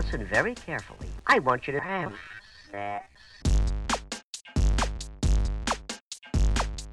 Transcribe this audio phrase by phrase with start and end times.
[0.00, 1.10] listen very carefully.
[1.26, 2.12] I want you to have
[2.72, 3.04] sex.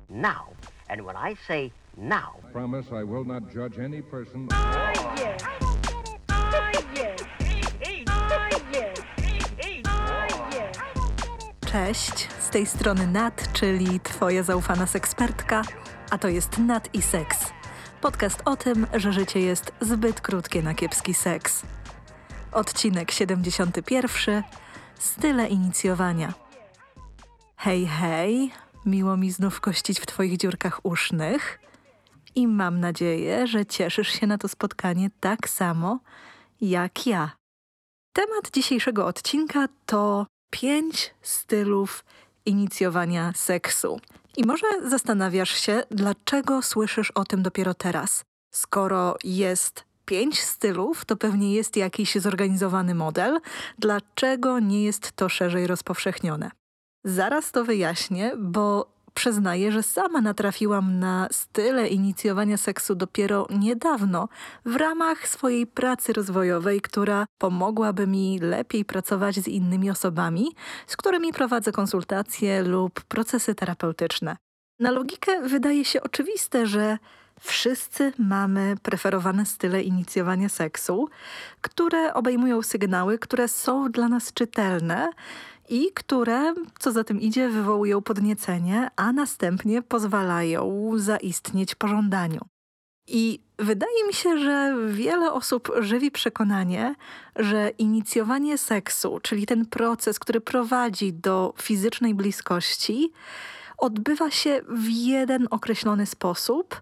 [0.09, 0.43] Now.
[0.89, 4.47] And when I say now, Promise I will not judge any person.
[11.65, 15.61] Cześć, z tej strony Nat, czyli Twoja zaufana sekspertka,
[16.09, 17.37] a to jest Nat i Seks.
[18.01, 21.63] Podcast o tym, że życie jest zbyt krótkie na kiepski seks.
[22.51, 24.43] Odcinek 71.
[24.99, 26.33] Style inicjowania.
[27.55, 28.51] Hej, hej,
[28.85, 31.59] miło mi znów kościć w Twoich dziurkach usznych
[32.35, 35.99] i mam nadzieję, że cieszysz się na to spotkanie tak samo
[36.61, 37.31] jak ja.
[38.13, 42.05] Temat dzisiejszego odcinka to pięć stylów
[42.45, 43.99] inicjowania seksu.
[44.37, 48.23] I może zastanawiasz się, dlaczego słyszysz o tym dopiero teraz.
[48.53, 53.39] Skoro jest pięć stylów, to pewnie jest jakiś zorganizowany model.
[53.79, 56.51] Dlaczego nie jest to szerzej rozpowszechnione?
[57.03, 64.29] Zaraz to wyjaśnię, bo przyznaję, że sama natrafiłam na style inicjowania seksu dopiero niedawno
[64.65, 70.55] w ramach swojej pracy rozwojowej, która pomogłaby mi lepiej pracować z innymi osobami,
[70.87, 74.37] z którymi prowadzę konsultacje lub procesy terapeutyczne.
[74.79, 76.97] Na logikę wydaje się oczywiste, że
[77.39, 81.09] wszyscy mamy preferowane style inicjowania seksu,
[81.61, 85.09] które obejmują sygnały, które są dla nas czytelne
[85.69, 92.39] i które, co za tym idzie, wywołują podniecenie, a następnie pozwalają zaistnieć pożądaniu.
[93.07, 96.95] I wydaje mi się, że wiele osób żywi przekonanie,
[97.35, 103.11] że inicjowanie seksu, czyli ten proces, który prowadzi do fizycznej bliskości,
[103.77, 106.81] odbywa się w jeden określony sposób.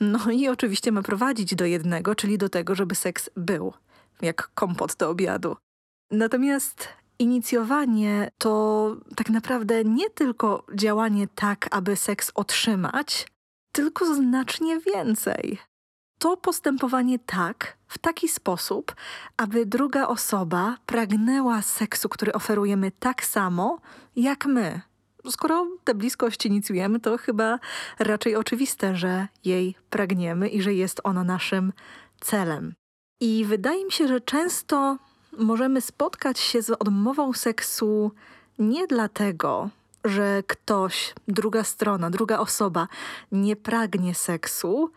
[0.00, 3.72] No i oczywiście ma prowadzić do jednego, czyli do tego, żeby seks był,
[4.22, 5.56] jak kompot do obiadu.
[6.10, 13.26] Natomiast inicjowanie to tak naprawdę nie tylko działanie tak, aby seks otrzymać,
[13.72, 15.58] tylko znacznie więcej.
[16.18, 18.94] To postępowanie tak, w taki sposób,
[19.36, 23.80] aby druga osoba pragnęła seksu, który oferujemy tak samo
[24.16, 24.80] jak my.
[25.30, 27.58] Skoro tę bliskość inicjujemy, to chyba
[27.98, 31.72] raczej oczywiste, że jej pragniemy i że jest ona naszym
[32.20, 32.74] celem.
[33.20, 34.98] I wydaje mi się, że często
[35.38, 38.12] możemy spotkać się z odmową seksu
[38.58, 39.70] nie dlatego,
[40.04, 42.88] że ktoś, druga strona, druga osoba
[43.32, 44.90] nie pragnie seksu,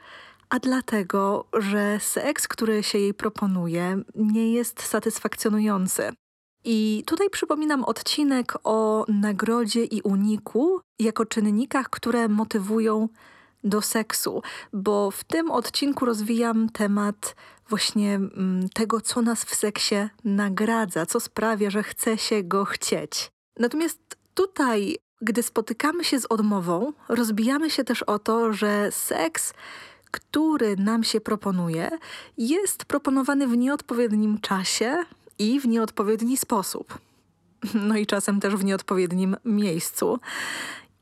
[0.49, 6.11] a dlatego, że seks, który się jej proponuje, nie jest satysfakcjonujący.
[6.63, 13.09] I tutaj przypominam odcinek o nagrodzie i uniku jako czynnikach, które motywują
[13.63, 14.41] do seksu,
[14.73, 17.35] bo w tym odcinku rozwijam temat
[17.69, 23.31] właśnie mm, tego, co nas w seksie nagradza, co sprawia, że chce się go chcieć.
[23.59, 29.53] Natomiast tutaj, gdy spotykamy się z odmową, rozbijamy się też o to, że seks,
[30.11, 31.89] który nam się proponuje,
[32.37, 35.05] jest proponowany w nieodpowiednim czasie
[35.39, 36.97] i w nieodpowiedni sposób.
[37.73, 40.19] No i czasem też w nieodpowiednim miejscu.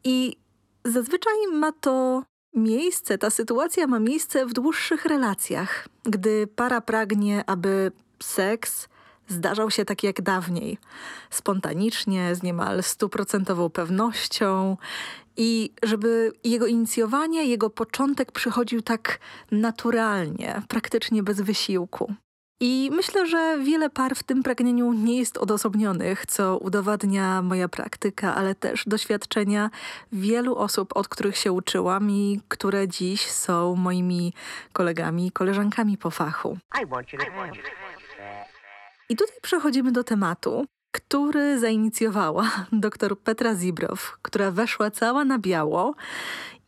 [0.04, 0.38] I
[0.86, 2.24] zazwyczaj ma to
[2.54, 7.92] miejsce, ta sytuacja ma miejsce w dłuższych relacjach, gdy para pragnie, aby
[8.24, 8.88] seks
[9.28, 10.78] zdarzał się tak jak dawniej,
[11.30, 14.78] spontanicznie, z niemal stuprocentową pewnością
[15.38, 19.20] i żeby jego inicjowanie, jego początek przychodził tak
[19.52, 22.14] naturalnie, praktycznie bez wysiłku.
[22.60, 28.36] I myślę, że wiele par w tym pragnieniu nie jest odosobnionych, co udowadnia moja praktyka,
[28.36, 29.70] ale też doświadczenia
[30.12, 34.34] wielu osób, od których się uczyłam i które dziś są moimi
[34.74, 36.58] kolegami i koleżankami po fachu.
[39.10, 45.96] I tutaj przechodzimy do tematu, który zainicjowała dr Petra Zibrow, która weszła cała na biało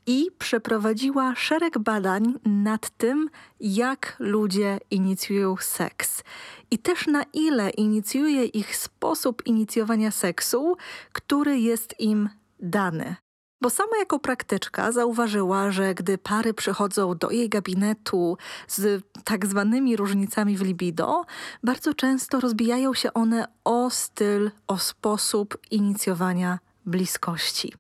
[0.08, 3.30] i przeprowadziła szereg badań nad tym,
[3.60, 6.24] jak ludzie inicjują seks
[6.72, 10.78] i też na ile inicjuje ich sposób inicjowania seksu,
[11.14, 13.16] który jest im dany.
[13.62, 18.38] Bo sama jako praktyczka zauważyła, że gdy pary przychodzą do jej gabinetu
[18.68, 21.26] z tak zwanymi różnicami w libido,
[21.64, 27.74] bardzo często rozbijają się one o styl, o sposób inicjowania bliskości.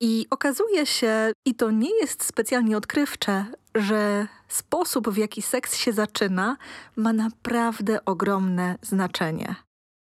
[0.00, 5.92] I okazuje się, i to nie jest specjalnie odkrywcze, że sposób, w jaki seks się
[5.92, 6.56] zaczyna,
[6.96, 9.54] ma naprawdę ogromne znaczenie.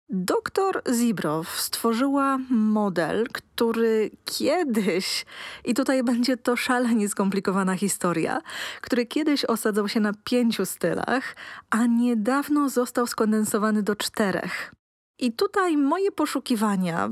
[0.08, 5.26] Doktor Zibrow stworzyła model, który kiedyś,
[5.64, 8.41] i tutaj będzie to szalenie skomplikowana historia,
[8.81, 11.37] który kiedyś osadzał się na pięciu stylach,
[11.70, 14.75] a niedawno został skondensowany do czterech.
[15.19, 17.11] I tutaj moje poszukiwania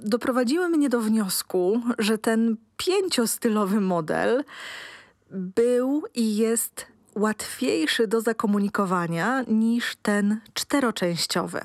[0.00, 4.44] doprowadziły mnie do wniosku, że ten pięciostylowy model
[5.30, 11.60] był i jest łatwiejszy do zakomunikowania niż ten czteroczęściowy.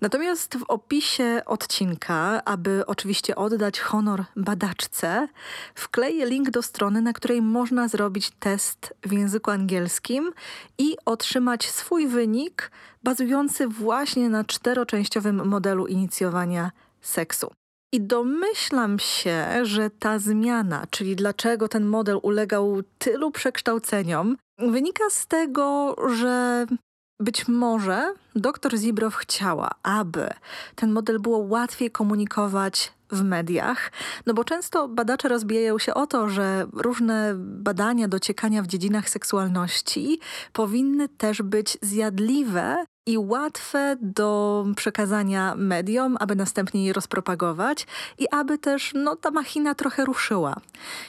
[0.00, 5.28] Natomiast w opisie odcinka, aby oczywiście oddać honor badaczce,
[5.74, 10.32] wkleję link do strony, na której można zrobić test w języku angielskim
[10.78, 12.70] i otrzymać swój wynik
[13.02, 16.70] bazujący właśnie na czteroczęściowym modelu inicjowania
[17.00, 17.50] seksu.
[17.94, 25.26] I domyślam się, że ta zmiana, czyli dlaczego ten model ulegał tylu przekształceniom, wynika z
[25.26, 26.66] tego, że
[27.20, 30.28] być może dr Zibrow chciała, aby
[30.74, 33.92] ten model było łatwiej komunikować w mediach,
[34.26, 40.20] no bo często badacze rozbijają się o to, że różne badania dociekania w dziedzinach seksualności
[40.52, 47.86] powinny też być zjadliwe i łatwe do przekazania mediom, aby następnie je rozpropagować
[48.18, 50.56] i aby też no, ta machina trochę ruszyła.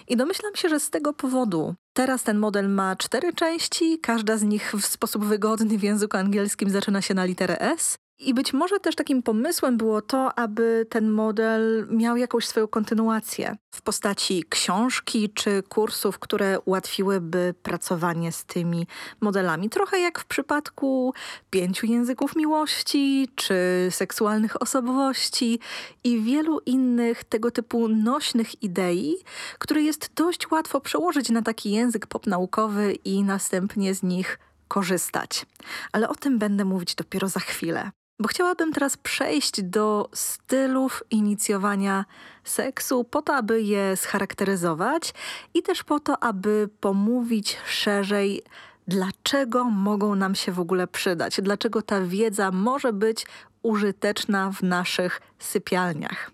[0.08, 4.44] I domyślam się, że z tego powodu teraz ten model ma cztery części, każda z
[4.44, 8.80] nich w sposób wygodny w języku angielskim zaczyna się na literę S i być może
[8.80, 15.30] też takim pomysłem było to, aby ten model miał jakąś swoją kontynuację w postaci książki
[15.30, 18.88] czy kursów, które ułatwiłyby pracowanie z tymi
[19.22, 19.70] modelami.
[19.70, 21.14] Trochę jak w przypadku
[21.50, 23.56] pięciu języków miłości czy
[23.90, 25.60] seksualnych osobowości
[26.04, 29.16] i wielu innych tego typu nośnych idei,
[29.60, 35.46] które jest dość łatwo przełożyć na taki język popnaukowy i następnie z nich korzystać.
[35.92, 37.92] Ale o tym będę mówić dopiero za chwilę.
[38.20, 42.06] Bo chciałabym teraz przejść do stylów inicjowania
[42.44, 45.14] seksu, po to, aby je scharakteryzować
[45.54, 48.44] i też po to, aby pomówić szerzej,
[48.88, 53.26] dlaczego mogą nam się w ogóle przydać, dlaczego ta wiedza może być
[53.64, 56.32] użyteczna w naszych sypialniach.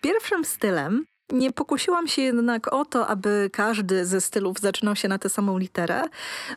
[0.00, 1.04] Pierwszym stylem
[1.34, 5.58] nie pokusiłam się jednak o to, aby każdy ze stylów zaczynał się na tę samą
[5.58, 6.02] literę,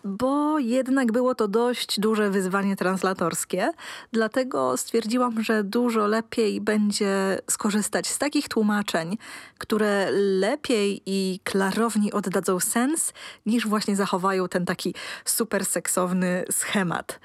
[0.03, 3.71] bo jednak było to dość duże wyzwanie translatorskie.
[4.11, 9.17] Dlatego stwierdziłam, że dużo lepiej będzie skorzystać z takich tłumaczeń,
[9.57, 13.13] które lepiej i klarowniej oddadzą sens,
[13.45, 14.95] niż właśnie zachowają ten taki
[15.25, 17.19] super seksowny schemat.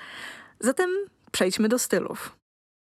[0.61, 0.91] Zatem
[1.33, 2.37] przejdźmy do stylów.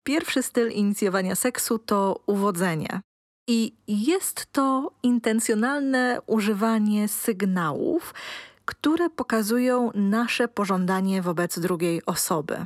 [0.04, 3.02] Pierwszy styl inicjowania seksu to uwodzenie.
[3.52, 8.14] I jest to intencjonalne używanie sygnałów,
[8.66, 12.66] które pokazują nasze pożądanie wobec drugiej osoby.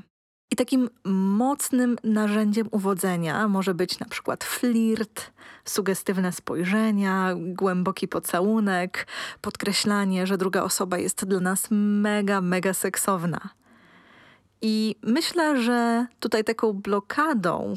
[0.52, 5.32] I takim mocnym narzędziem uwodzenia może być na przykład flirt,
[5.66, 9.08] sugestywne spojrzenia, głęboki pocałunek,
[9.42, 13.50] podkreślanie, że druga osoba jest dla nas mega, mega seksowna.
[14.62, 17.76] I myślę, że tutaj taką blokadą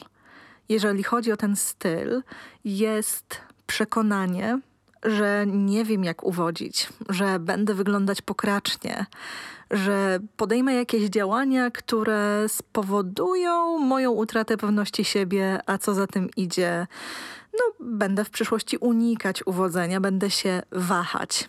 [0.69, 2.23] jeżeli chodzi o ten styl,
[2.65, 4.61] jest przekonanie,
[5.03, 9.07] że nie wiem jak uwodzić, że będę wyglądać pokracznie,
[9.71, 16.87] że podejmę jakieś działania, które spowodują moją utratę pewności siebie, a co za tym idzie,
[17.53, 21.49] no będę w przyszłości unikać uwodzenia, będę się wahać.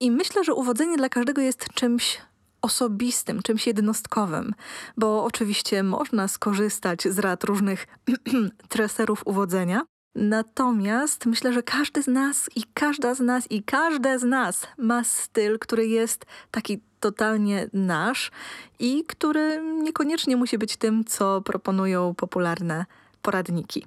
[0.00, 2.20] I myślę, że uwodzenie dla każdego jest czymś
[2.64, 4.54] osobistym, czymś jednostkowym,
[4.96, 7.86] bo oczywiście można skorzystać z rad różnych
[8.68, 9.82] treserów uwodzenia.
[10.14, 15.04] Natomiast myślę, że każdy z nas i każda z nas i każde z nas ma
[15.04, 18.30] styl, który jest taki totalnie nasz
[18.78, 22.86] i który niekoniecznie musi być tym, co proponują popularne
[23.22, 23.86] poradniki.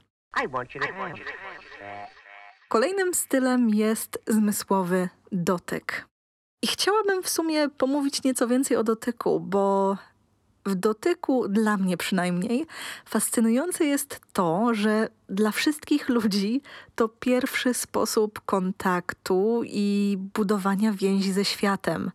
[2.70, 6.08] Kolejnym stylem jest zmysłowy dotyk.
[6.62, 9.98] I chciałabym w sumie pomówić nieco więcej o dotyku, bo
[10.66, 12.66] w dotyku, dla mnie przynajmniej,
[13.06, 16.62] fascynujące jest to, że dla wszystkich ludzi
[16.96, 22.12] to pierwszy sposób kontaktu i budowania więzi ze światem.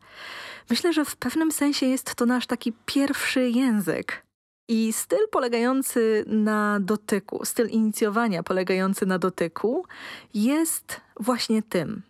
[0.70, 4.22] Myślę, że w pewnym sensie jest to nasz taki pierwszy język.
[4.68, 9.86] I styl polegający na dotyku, styl inicjowania polegający na dotyku
[10.34, 12.02] jest właśnie tym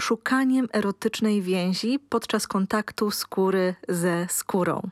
[0.00, 4.82] szukaniem erotycznej więzi podczas kontaktu skóry ze skórą.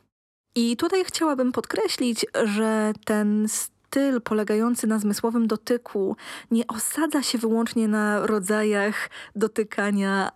[0.55, 6.17] I tutaj chciałabym podkreślić, że ten styl polegający na zmysłowym dotyku
[6.50, 10.33] nie osadza się wyłącznie na rodzajach dotykania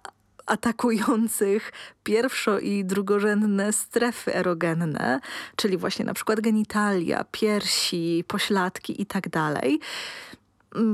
[0.47, 1.73] atakujących
[2.05, 5.21] pierwszo- i drugorzędne strefy erogenne,
[5.57, 9.65] czyli właśnie na przykład genitalia, piersi, pośladki itd., tak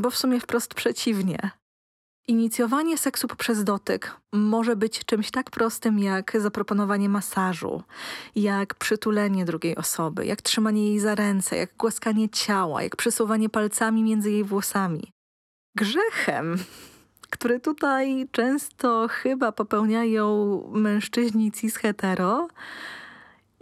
[0.00, 1.50] bo w sumie wprost przeciwnie.
[2.28, 7.82] Inicjowanie seksu poprzez dotyk może być czymś tak prostym jak zaproponowanie masażu,
[8.36, 14.02] jak przytulenie drugiej osoby, jak trzymanie jej za ręce, jak głaskanie ciała, jak przesuwanie palcami
[14.02, 15.12] między jej włosami.
[15.76, 16.58] Grzechem,
[17.30, 22.48] który tutaj często chyba popełniają mężczyźni cis-hetero,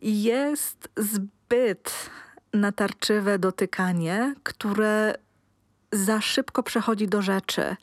[0.03, 2.11] jest zbyt
[2.55, 5.15] natarczywe dotykanie, które
[5.93, 7.77] za szybko przechodzi do rzeczy.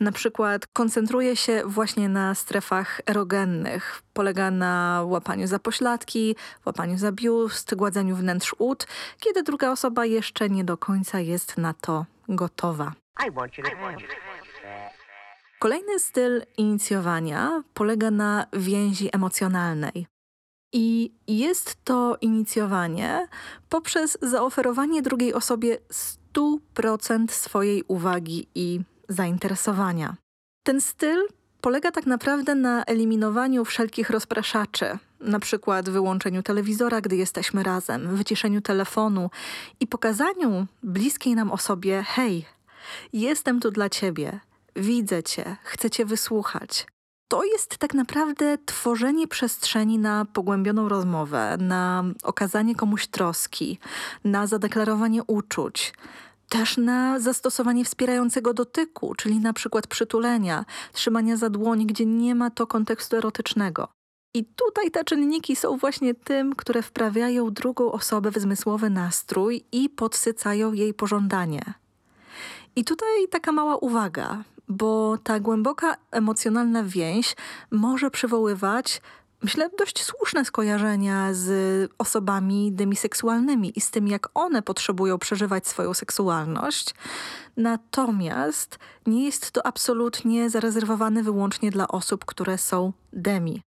[0.00, 4.02] Na przykład koncentruje się właśnie na strefach erogennych.
[4.12, 6.36] Polega na łapaniu za pośladki,
[6.66, 8.86] łapaniu za biust, gładzeniu wnętrz ud,
[9.20, 12.92] kiedy druga osoba jeszcze nie do końca jest na to gotowa.
[15.58, 20.06] Kolejny styl inicjowania polega na więzi emocjonalnej.
[20.72, 23.28] I jest to inicjowanie
[23.68, 26.19] poprzez zaoferowanie drugiej osobie 100%
[27.30, 30.16] swojej uwagi i zainteresowania.
[30.62, 31.26] Ten styl
[31.60, 38.60] polega tak naprawdę na eliminowaniu wszelkich rozpraszaczy, na przykład wyłączeniu telewizora, gdy jesteśmy razem, wyciszeniu
[38.60, 39.30] telefonu
[39.80, 42.44] i pokazaniu bliskiej nam osobie: hej,
[43.12, 44.40] jestem tu dla ciebie,
[44.76, 46.86] widzę cię, chcę cię wysłuchać.
[47.30, 53.78] To jest tak naprawdę tworzenie przestrzeni na pogłębioną rozmowę, na okazanie komuś troski,
[54.24, 55.94] na zadeklarowanie uczuć,
[56.48, 62.50] też na zastosowanie wspierającego dotyku, czyli na przykład przytulenia, trzymania za dłoni, gdzie nie ma
[62.50, 63.88] to kontekstu erotycznego.
[64.34, 69.88] I tutaj te czynniki są właśnie tym, które wprawiają drugą osobę w zmysłowy nastrój i
[69.88, 71.62] podsycają jej pożądanie.
[72.76, 77.36] I tutaj taka mała uwaga, bo ta głęboka emocjonalna więź
[77.70, 79.00] może przywoływać
[79.42, 85.94] myślę, dość słuszne skojarzenia z osobami demiseksualnymi i z tym, jak one potrzebują przeżywać swoją
[85.94, 86.94] seksualność.
[87.56, 93.62] Natomiast nie jest to absolutnie zarezerwowane wyłącznie dla osób, które są demi.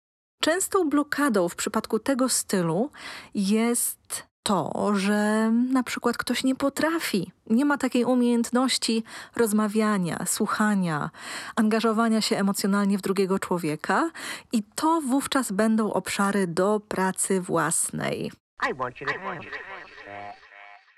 [0.42, 2.90] Częstą blokadą w przypadku tego stylu
[3.34, 9.04] jest to, że na przykład ktoś nie potrafi, nie ma takiej umiejętności
[9.36, 11.10] rozmawiania, słuchania,
[11.56, 14.10] angażowania się emocjonalnie w drugiego człowieka
[14.52, 18.32] i to wówczas będą obszary do pracy własnej.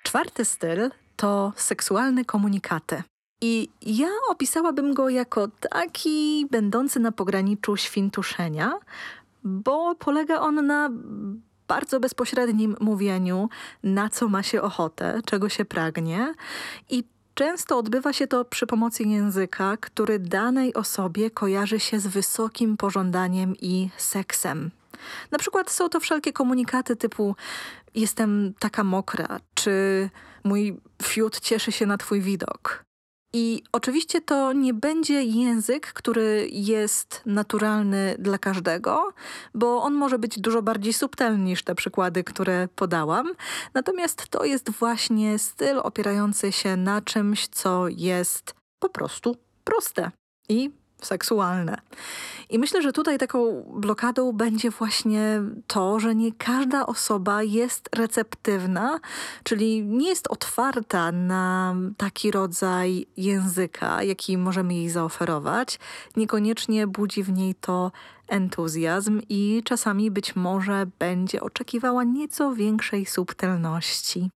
[0.03, 3.03] Czwarty styl to seksualne komunikaty.
[3.41, 8.73] I ja opisałabym go jako taki będący na pograniczu świntuszenia,
[9.45, 10.91] bo polega on na
[11.71, 13.49] bardzo bezpośrednim mówieniu,
[13.83, 16.35] na co ma się ochotę, czego się pragnie
[16.91, 22.77] i Często odbywa się to przy pomocy języka, który danej osobie kojarzy się z wysokim
[22.77, 24.71] pożądaniem i seksem.
[25.31, 27.37] Na przykład są to wszelkie komunikaty typu
[27.95, 30.11] jestem taka mokra, czy
[30.45, 32.85] mój fiut cieszy się na twój widok.
[33.33, 39.13] I oczywiście to nie będzie język, który jest naturalny dla każdego,
[39.55, 43.33] bo on może być dużo bardziej subtelny niż te przykłady, które podałam.
[43.75, 50.11] Natomiast to jest właśnie styl opierający się na czymś, co jest po prostu proste
[50.49, 51.77] i seksualne.
[52.51, 59.01] I myślę, że tutaj taką blokadą będzie właśnie to, że nie każda osoba jest receptywna,
[59.43, 65.79] czyli nie jest otwarta na taki rodzaj języka, jaki możemy jej zaoferować.
[66.17, 67.93] Niekoniecznie budzi w niej to
[68.29, 74.31] entuzjazm i czasami być może będzie oczekiwała nieco większej subtelności.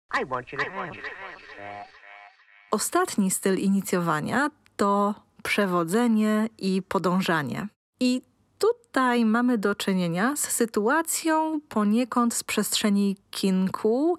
[2.70, 7.68] Ostatni styl inicjowania to przewodzenie i podążanie.
[8.00, 8.22] I
[8.58, 14.18] tutaj mamy do czynienia z sytuacją poniekąd z przestrzeni kinku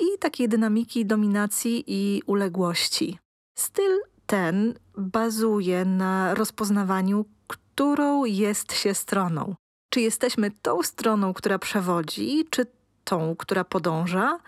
[0.00, 3.18] i takiej dynamiki dominacji i uległości.
[3.58, 9.54] Styl ten bazuje na rozpoznawaniu, którą jest się stroną.
[9.90, 12.66] Czy jesteśmy tą stroną, która przewodzi, czy
[13.04, 14.38] tą, która podąża,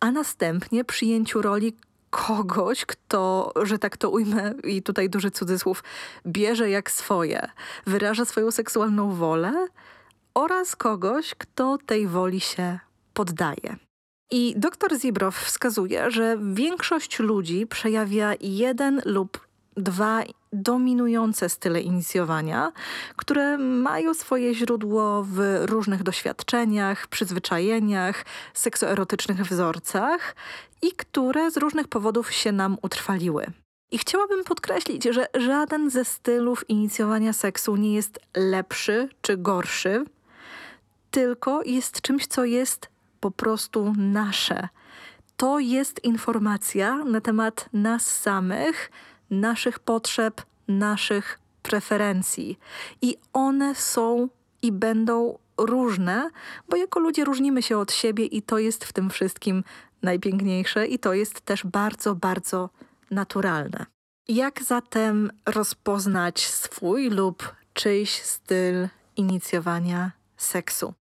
[0.00, 1.76] a następnie przyjęciu roli
[2.10, 5.84] kogoś, kto, że tak to ujmę i tutaj duży cudzysłów,
[6.26, 7.48] bierze jak swoje,
[7.86, 9.66] wyraża swoją seksualną wolę
[10.34, 12.78] oraz kogoś, kto tej woli się
[13.14, 13.76] poddaje.
[14.30, 20.22] I dr Zibrow wskazuje, że większość ludzi przejawia jeden lub dwa
[20.52, 22.72] dominujące style inicjowania,
[23.16, 28.24] które mają swoje źródło w różnych doświadczeniach, przyzwyczajeniach,
[28.54, 30.36] seksoerotycznych wzorcach
[30.82, 33.46] i które z różnych powodów się nam utrwaliły.
[33.90, 40.04] I chciałabym podkreślić, że żaden ze stylów inicjowania seksu nie jest lepszy czy gorszy,
[41.10, 42.88] tylko jest czymś, co jest
[43.20, 44.68] po prostu nasze.
[45.36, 48.90] To jest informacja na temat nas samych,
[49.30, 52.58] naszych potrzeb, naszych preferencji.
[53.02, 54.28] I one są
[54.62, 56.30] i będą różne,
[56.68, 59.64] bo jako ludzie różnimy się od siebie i to jest w tym wszystkim
[60.02, 62.70] najpiękniejsze i to jest też bardzo, bardzo
[63.10, 63.86] naturalne.
[64.28, 70.94] Jak zatem rozpoznać swój lub czyjś styl inicjowania seksu?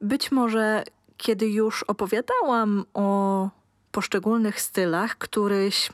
[0.00, 0.84] Być może,
[1.16, 3.48] kiedy już opowiadałam o
[3.90, 5.90] poszczególnych stylach, któryś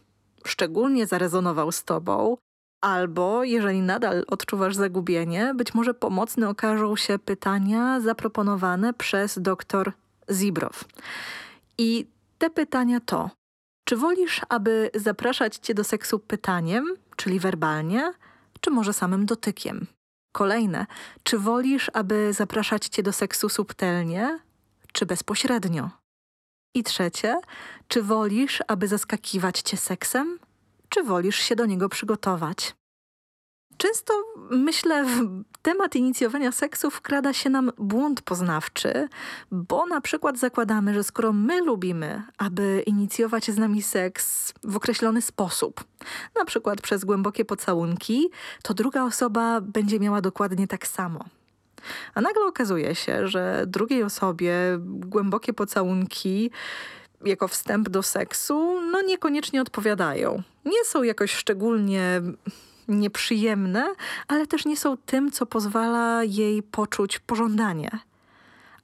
[0.49, 2.37] szczególnie zarezonował z Tobą,
[2.81, 9.93] albo jeżeli nadal odczuwasz zagubienie, być może pomocne okażą się pytania zaproponowane przez dr
[10.31, 10.85] Zibrow.
[11.79, 12.07] I
[12.39, 13.31] te pytania to:
[13.85, 16.85] czy wolisz, aby zapraszać cię do seksu pytaniem,
[17.17, 18.13] czyli werbalnie,
[18.61, 19.87] czy może samym dotykiem?
[20.33, 20.87] Kolejne,
[21.23, 24.39] czy wolisz, aby zapraszać cię do seksu subtelnie,
[24.93, 25.91] czy bezpośrednio?
[26.75, 27.41] I trzecie,
[27.89, 30.39] czy wolisz, aby zaskakiwać cię seksem,
[30.89, 32.75] czy wolisz się do niego przygotować?
[33.77, 34.15] Często
[34.51, 39.09] myślę, w temat inicjowania seksu wkrada się nam błąd poznawczy,
[39.51, 45.23] bo na przykład zakładamy, że skoro my lubimy, aby inicjować z nami seks w określony
[45.23, 45.85] sposób,
[46.37, 48.31] na przykład przez głębokie pocałunki,
[48.63, 51.25] to druga osoba będzie miała dokładnie tak samo.
[52.15, 56.51] A nagle okazuje się, że drugiej osobie głębokie pocałunki
[57.25, 60.43] jako wstęp do seksu, no niekoniecznie odpowiadają.
[60.65, 62.23] Nie są jakoś szczególnie
[62.89, 63.95] nieprzyjemne,
[64.29, 67.91] ale też nie są tym, co pozwala jej poczuć pożądanie.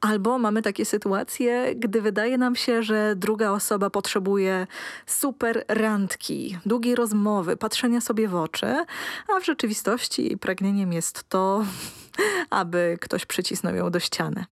[0.04, 4.66] Albo mamy takie sytuacje, gdy wydaje nam się, że druga osoba potrzebuje
[5.06, 8.84] super randki, długiej rozmowy, patrzenia sobie w oczy,
[9.28, 11.64] a w rzeczywistości jej pragnieniem jest to,
[12.50, 14.44] aby ktoś przycisnął ją do ściany.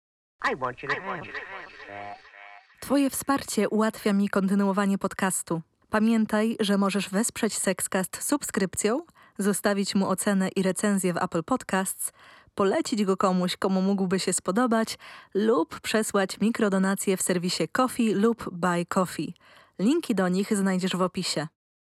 [2.80, 5.62] Twoje wsparcie ułatwia mi kontynuowanie podcastu.
[5.90, 9.00] Pamiętaj, że możesz wesprzeć Sexcast subskrypcją,
[9.38, 12.12] zostawić mu ocenę i recenzję w Apple Podcasts,
[12.54, 14.98] polecić go komuś, komu mógłby się spodobać
[15.34, 19.34] lub przesłać mikrodonacje w serwisie Coffee lub Buy Coffee.
[19.78, 21.46] Linki do nich znajdziesz w opisie.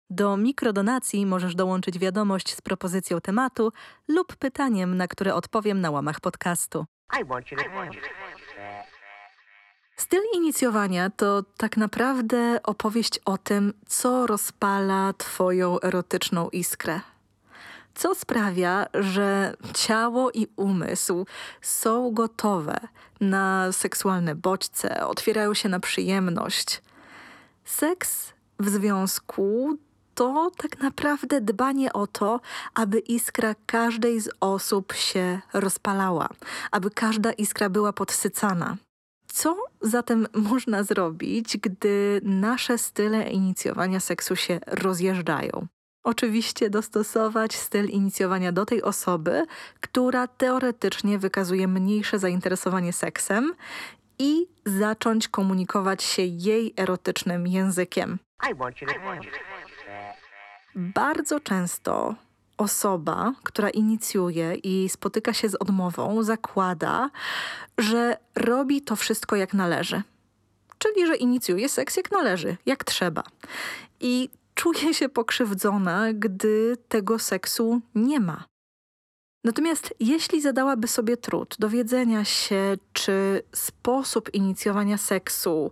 [0.09, 3.71] Do mikrodonacji możesz dołączyć wiadomość z propozycją tematu
[4.07, 6.85] lub pytaniem, na które odpowiem na łamach podcastu.
[9.95, 17.01] Styl inicjowania to tak naprawdę opowieść o tym, co rozpala Twoją erotyczną iskrę.
[17.95, 21.25] Co sprawia, że ciało i umysł
[21.61, 22.79] są gotowe
[23.21, 26.81] na seksualne bodźce, otwierają się na przyjemność.
[27.65, 29.77] Seks w związku
[30.15, 32.39] to tak naprawdę dbanie o to,
[32.73, 36.29] aby iskra każdej z osób się rozpalała,
[36.71, 38.77] aby każda iskra była podsycana.
[39.27, 45.67] Co zatem można zrobić, gdy nasze style inicjowania seksu się rozjeżdżają?
[46.03, 49.45] Oczywiście dostosować styl inicjowania do tej osoby,
[49.81, 53.53] która teoretycznie wykazuje mniejsze zainteresowanie seksem
[54.19, 58.19] i zacząć komunikować się jej erotycznym językiem.
[60.75, 62.15] Bardzo często
[62.57, 67.09] osoba, która inicjuje i spotyka się z odmową, zakłada,
[67.77, 70.01] że robi to wszystko jak należy.
[70.77, 73.23] Czyli, że inicjuje seks jak należy, jak trzeba.
[73.99, 78.45] I czuje się pokrzywdzona, gdy tego seksu nie ma.
[79.43, 85.71] Natomiast jeśli zadałaby sobie trud dowiedzenia się, czy sposób inicjowania seksu,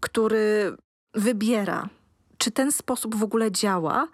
[0.00, 0.76] który
[1.14, 1.88] wybiera,
[2.38, 4.08] czy ten sposób w ogóle działa,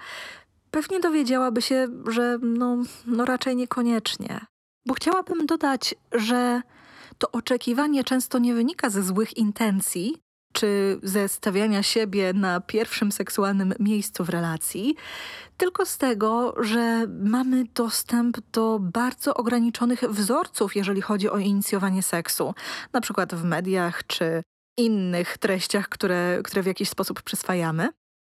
[0.70, 4.40] pewnie dowiedziałaby się, że no, no raczej niekoniecznie.
[4.86, 6.62] Bo chciałabym dodać, że
[7.18, 10.22] to oczekiwanie często nie wynika ze złych intencji,
[10.56, 14.96] czy ze stawiania siebie na pierwszym seksualnym miejscu w relacji,
[15.56, 22.54] tylko z tego, że mamy dostęp do bardzo ograniczonych wzorców, jeżeli chodzi o inicjowanie seksu,
[22.92, 24.42] na przykład w mediach czy
[24.78, 27.88] innych treściach, które, które w jakiś sposób przyswajamy.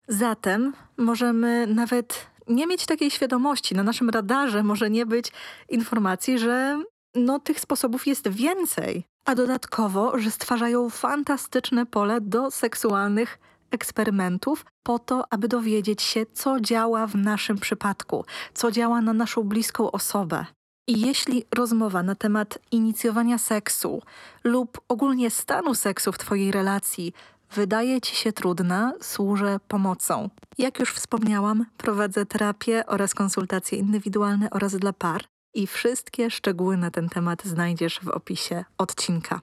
[0.08, 3.76] Zatem możemy nawet nie mieć takiej świadomości.
[3.76, 5.32] Na naszym radarze może nie być
[5.70, 6.84] informacji, że
[7.15, 9.04] no, tych sposobów jest więcej.
[9.25, 13.39] A dodatkowo, że stwarzają fantastyczne pole do seksualnych
[13.71, 19.43] eksperymentów po to, aby dowiedzieć się, co działa w naszym przypadku, co działa na naszą
[19.43, 20.45] bliską osobę.
[20.88, 24.01] I jeśli rozmowa na temat inicjowania seksu
[24.43, 27.13] lub ogólnie stanu seksu w Twojej relacji
[27.51, 30.30] wydaje ci się trudna, służę pomocą.
[30.58, 35.35] Jak już wspomniałam, prowadzę terapię oraz konsultacje indywidualne oraz dla par.
[35.56, 39.41] I wszystkie szczegóły na ten temat znajdziesz w opisie odcinka.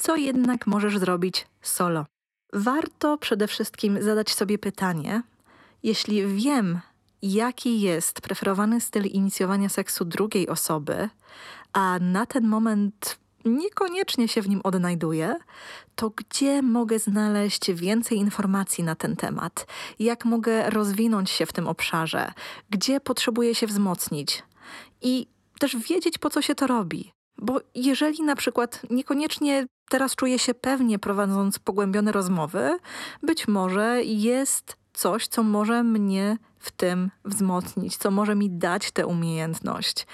[0.00, 2.06] Co jednak możesz zrobić solo?
[2.52, 5.22] Warto przede wszystkim zadać sobie pytanie,
[5.82, 6.80] jeśli wiem,
[7.22, 11.08] jaki jest preferowany styl inicjowania seksu drugiej osoby,
[11.72, 15.36] a na ten moment niekoniecznie się w nim odnajduję,
[15.94, 19.66] to gdzie mogę znaleźć więcej informacji na ten temat?
[19.98, 22.32] Jak mogę rozwinąć się w tym obszarze?
[22.70, 24.42] Gdzie potrzebuję się wzmocnić?
[25.02, 25.26] I
[25.58, 27.12] też wiedzieć, po co się to robi.
[27.38, 32.78] Bo jeżeli na przykład niekoniecznie teraz czuję się pewnie prowadząc pogłębione rozmowy,
[33.22, 39.06] być może jest coś, co może mnie w tym wzmocnić, co może mi dać tę
[39.06, 40.06] umiejętność.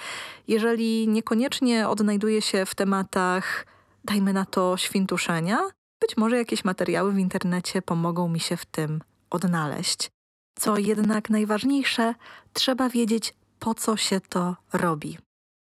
[0.47, 3.65] Jeżeli niekoniecznie odnajduję się w tematach,
[4.05, 5.59] dajmy na to, świntuszenia,
[6.01, 10.09] być może jakieś materiały w internecie pomogą mi się w tym odnaleźć.
[10.59, 12.15] Co jednak najważniejsze,
[12.53, 15.17] trzeba wiedzieć, po co się to robi.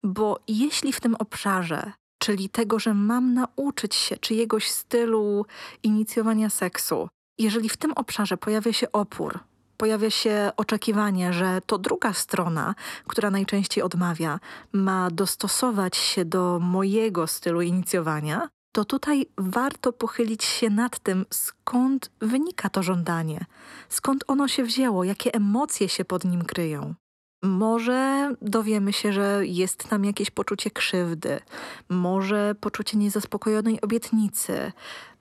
[0.05, 5.47] Bo jeśli w tym obszarze, czyli tego, że mam nauczyć się czyjegoś stylu
[5.83, 9.39] inicjowania seksu, jeżeli w tym obszarze pojawia się opór,
[9.81, 12.75] pojawia się oczekiwanie, że to druga strona,
[13.07, 14.41] która najczęściej odmawia,
[14.73, 22.11] ma dostosować się do mojego stylu inicjowania, to tutaj warto pochylić się nad tym, skąd
[22.21, 23.45] wynika to żądanie,
[23.89, 26.95] skąd ono się wzięło, jakie emocje się pod nim kryją.
[27.43, 31.41] Może dowiemy się, że jest tam jakieś poczucie krzywdy,
[31.89, 34.73] może poczucie niezaspokojonej obietnicy,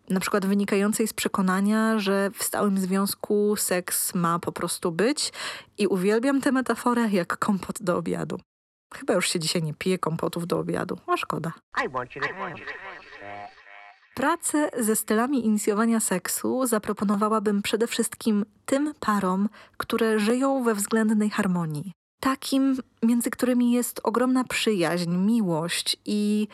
[0.10, 5.32] na przykład wynikającej z przekonania, że w stałym związku seks ma po prostu być
[5.78, 8.40] i uwielbiam tę metaforę jak kompot do obiadu.
[8.94, 11.54] Chyba już się dzisiaj nie pije kompotów do obiadu, a szkoda.
[14.16, 21.92] Pracę ze stylami inicjowania seksu zaproponowałabym przede wszystkim tym parom, które żyją we względnej harmonii.
[22.20, 26.48] Takim, między którymi jest ogromna przyjaźń, miłość i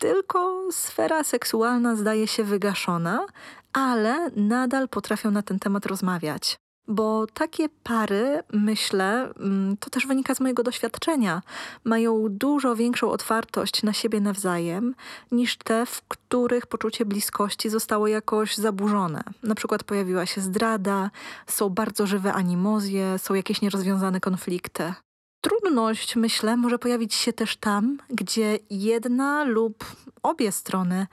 [0.00, 3.26] tylko sfera seksualna zdaje się wygaszona,
[3.72, 6.56] ale nadal potrafią na ten temat rozmawiać.
[6.88, 11.42] Bo takie pary, myślę, mm, to też wynika z mojego doświadczenia,
[11.84, 14.94] mają dużo większą otwartość na siebie nawzajem
[15.32, 19.22] niż te, w których poczucie bliskości zostało jakoś zaburzone.
[19.42, 21.10] Na przykład pojawiła się zdrada,
[21.46, 24.94] są bardzo żywe animozje, są jakieś nierozwiązane konflikty.
[25.40, 29.84] Trudność, myślę, może pojawić się też tam, gdzie jedna lub
[30.22, 31.06] obie strony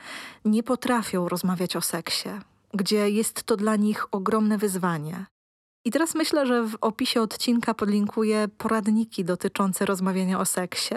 [0.45, 2.29] nie potrafią rozmawiać o seksie,
[2.73, 5.25] gdzie jest to dla nich ogromne wyzwanie.
[5.85, 10.95] I teraz myślę, że w opisie odcinka podlinkuję poradniki dotyczące rozmawiania o seksie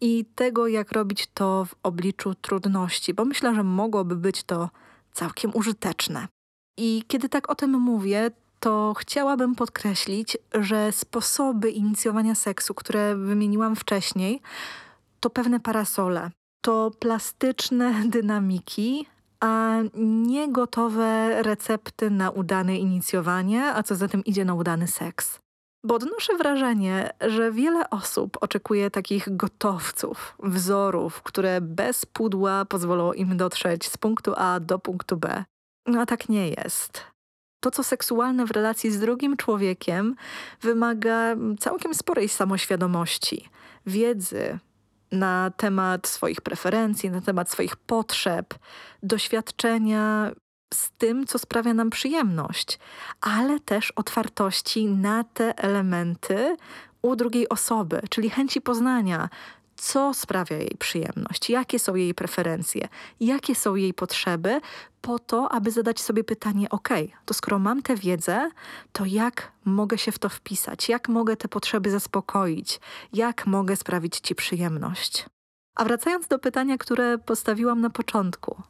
[0.00, 4.70] i tego, jak robić to w obliczu trudności, bo myślę, że mogłoby być to
[5.12, 6.28] całkiem użyteczne.
[6.78, 13.76] I kiedy tak o tym mówię, to chciałabym podkreślić, że sposoby inicjowania seksu, które wymieniłam
[13.76, 14.40] wcześniej,
[15.20, 19.06] to pewne parasole, to plastyczne dynamiki,
[19.40, 25.38] a nie gotowe recepty na udane inicjowanie, a co za tym idzie na udany seks.
[25.84, 33.36] Bo odnoszę wrażenie, że wiele osób oczekuje takich gotowców, wzorów, które bez pudła pozwolą im
[33.36, 35.44] dotrzeć z punktu A do punktu B.
[35.86, 37.09] No a tak nie jest.
[37.60, 40.16] To, co seksualne w relacji z drugim człowiekiem,
[40.60, 43.48] wymaga całkiem sporej samoświadomości,
[43.86, 44.58] wiedzy,
[45.12, 48.54] na temat swoich preferencji, na temat swoich potrzeb,
[49.02, 50.30] doświadczenia
[50.74, 52.78] z tym, co sprawia nam przyjemność,
[53.20, 56.56] ale też otwartości na te elementy
[57.02, 59.28] u drugiej osoby, czyli chęci poznania,
[59.80, 62.88] co sprawia jej przyjemność, jakie są jej preferencje,
[63.20, 64.60] jakie są jej potrzeby,
[65.00, 66.88] po to, aby zadać sobie pytanie: OK,
[67.24, 68.50] to skoro mam tę wiedzę,
[68.92, 72.80] to jak mogę się w to wpisać, jak mogę te potrzeby zaspokoić,
[73.12, 75.26] jak mogę sprawić ci przyjemność.
[75.76, 78.62] A wracając do pytania, które postawiłam na początku,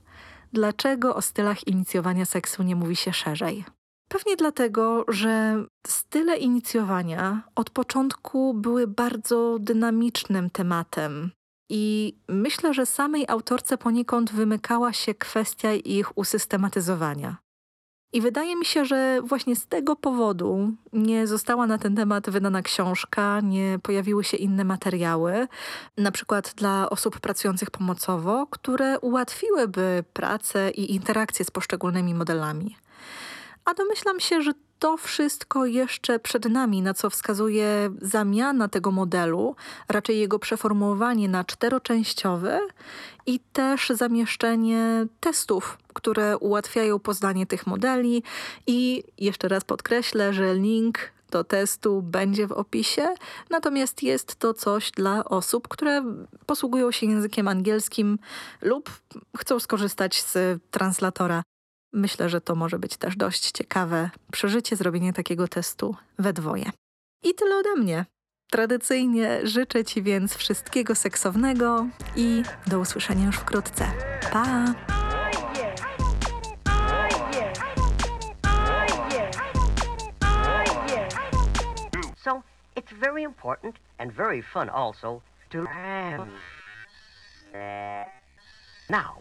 [0.53, 3.65] dlaczego o stylach inicjowania seksu nie mówi się szerzej?
[4.13, 11.31] Pewnie dlatego, że style inicjowania od początku były bardzo dynamicznym tematem.
[11.69, 17.37] I myślę, że samej autorce poniekąd wymykała się kwestia ich usystematyzowania.
[18.13, 22.63] I wydaje mi się, że właśnie z tego powodu nie została na ten temat wydana
[22.63, 25.49] książka, nie pojawiły się inne materiały,
[25.97, 32.77] na przykład dla osób pracujących pomocowo, które ułatwiłyby pracę i interakcję z poszczególnymi modelami.
[33.65, 39.57] A domyślam się, że to wszystko jeszcze przed nami, na co wskazuje zamiana tego modelu,
[39.89, 42.59] raczej jego przeformułowanie na czteroczęściowy
[43.27, 48.23] i też zamieszczenie testów, które ułatwiają poznanie tych modeli.
[48.67, 50.99] I jeszcze raz podkreślę, że link
[51.31, 53.15] do testu będzie w opisie,
[53.51, 56.05] natomiast jest to coś dla osób, które
[56.47, 58.19] posługują się językiem angielskim
[58.63, 58.91] lub
[59.37, 61.43] chcą skorzystać z translatora.
[61.93, 66.71] Myślę, że to może być też dość ciekawe przeżycie zrobienie takiego testu we dwoje.
[67.23, 68.07] I tyle ode mnie.
[68.51, 73.93] Tradycyjnie życzę Ci więc wszystkiego seksownego i do usłyszenia już wkrótce.
[74.33, 74.65] Pa!
[82.25, 82.43] So
[82.77, 85.59] it's very important and very fun also to.
[88.91, 89.15] Now,